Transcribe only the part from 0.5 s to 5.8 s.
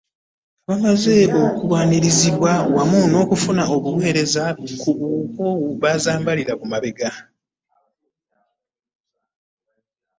Nga bamaze okwanirizibwa wamu n'okufuna ebiweweeza ku bukoowu